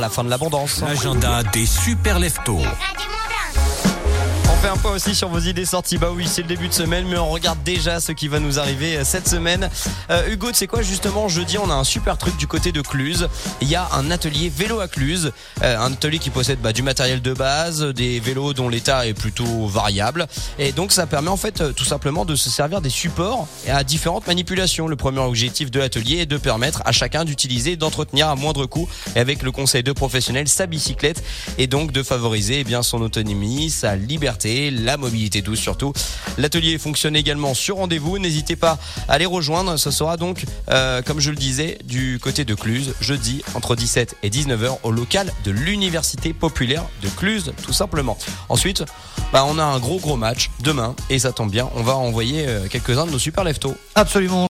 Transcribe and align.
la 0.00 0.08
fin 0.08 0.24
de 0.24 0.30
l'abondance. 0.30 0.82
L'agenda 0.82 1.42
des 1.42 1.66
super 1.66 2.18
leftos. 2.18 2.62
Fait 4.60 4.66
un 4.66 4.76
point 4.76 4.90
aussi 4.90 5.14
sur 5.14 5.28
vos 5.28 5.38
idées 5.38 5.64
sorties. 5.64 5.98
Bah 5.98 6.10
oui, 6.12 6.26
c'est 6.26 6.42
le 6.42 6.48
début 6.48 6.66
de 6.66 6.72
semaine, 6.72 7.06
mais 7.08 7.16
on 7.16 7.30
regarde 7.30 7.62
déjà 7.62 8.00
ce 8.00 8.10
qui 8.10 8.26
va 8.26 8.40
nous 8.40 8.58
arriver 8.58 8.96
euh, 8.96 9.04
cette 9.04 9.28
semaine. 9.28 9.70
Euh, 10.10 10.32
Hugo, 10.32 10.48
c'est 10.52 10.66
quoi 10.66 10.82
justement 10.82 11.28
Jeudi, 11.28 11.58
on 11.58 11.70
a 11.70 11.74
un 11.74 11.84
super 11.84 12.18
truc 12.18 12.36
du 12.36 12.48
côté 12.48 12.72
de 12.72 12.80
Cluse. 12.80 13.28
Il 13.60 13.68
y 13.68 13.76
a 13.76 13.88
un 13.92 14.10
atelier 14.10 14.48
vélo 14.48 14.80
à 14.80 14.88
Cluse, 14.88 15.30
euh, 15.62 15.78
un 15.78 15.92
atelier 15.92 16.18
qui 16.18 16.30
possède 16.30 16.58
bah, 16.60 16.72
du 16.72 16.82
matériel 16.82 17.22
de 17.22 17.32
base, 17.34 17.84
des 17.84 18.18
vélos 18.18 18.52
dont 18.52 18.68
l'état 18.68 19.06
est 19.06 19.14
plutôt 19.14 19.68
variable, 19.68 20.26
et 20.58 20.72
donc 20.72 20.90
ça 20.90 21.06
permet 21.06 21.28
en 21.28 21.36
fait 21.36 21.60
euh, 21.60 21.72
tout 21.72 21.84
simplement 21.84 22.24
de 22.24 22.34
se 22.34 22.50
servir 22.50 22.80
des 22.80 22.90
supports 22.90 23.46
à 23.68 23.84
différentes 23.84 24.26
manipulations. 24.26 24.88
Le 24.88 24.96
premier 24.96 25.20
objectif 25.20 25.70
de 25.70 25.78
l'atelier 25.78 26.18
est 26.18 26.26
de 26.26 26.36
permettre 26.36 26.82
à 26.84 26.90
chacun 26.90 27.24
d'utiliser, 27.24 27.72
et 27.72 27.76
d'entretenir 27.76 28.28
à 28.28 28.34
moindre 28.34 28.66
coût, 28.66 28.88
et 29.14 29.20
avec 29.20 29.44
le 29.44 29.52
conseil 29.52 29.84
de 29.84 29.92
professionnels, 29.92 30.48
sa 30.48 30.66
bicyclette, 30.66 31.22
et 31.58 31.68
donc 31.68 31.92
de 31.92 32.02
favoriser 32.02 32.58
eh 32.58 32.64
bien 32.64 32.82
son 32.82 33.02
autonomie, 33.02 33.70
sa 33.70 33.94
liberté 33.94 34.47
la 34.70 34.96
mobilité 34.96 35.42
douce 35.42 35.60
surtout. 35.60 35.92
L'atelier 36.36 36.78
fonctionne 36.78 37.16
également 37.16 37.54
sur 37.54 37.76
rendez-vous. 37.76 38.18
N'hésitez 38.18 38.56
pas 38.56 38.78
à 39.08 39.18
les 39.18 39.26
rejoindre. 39.26 39.76
Ce 39.76 39.90
sera 39.90 40.16
donc, 40.16 40.44
euh, 40.70 41.02
comme 41.02 41.20
je 41.20 41.30
le 41.30 41.36
disais, 41.36 41.78
du 41.84 42.18
côté 42.22 42.44
de 42.44 42.54
Cluse, 42.54 42.94
jeudi 43.00 43.42
entre 43.54 43.76
17 43.76 44.16
et 44.22 44.30
19h 44.30 44.78
au 44.82 44.90
local 44.90 45.32
de 45.44 45.50
l'Université 45.50 46.32
populaire 46.32 46.84
de 47.02 47.08
Cluse, 47.08 47.52
tout 47.62 47.72
simplement. 47.72 48.16
Ensuite, 48.48 48.84
bah, 49.32 49.44
on 49.46 49.58
a 49.58 49.64
un 49.64 49.78
gros 49.78 49.98
gros 49.98 50.16
match 50.16 50.50
demain 50.60 50.94
et 51.10 51.18
ça 51.18 51.32
tombe 51.32 51.50
bien. 51.50 51.68
On 51.74 51.82
va 51.82 51.96
envoyer 51.96 52.46
euh, 52.46 52.68
quelques-uns 52.68 53.06
de 53.06 53.10
nos 53.10 53.18
super 53.18 53.44
leftos. 53.44 53.76
Absolument. 53.94 54.46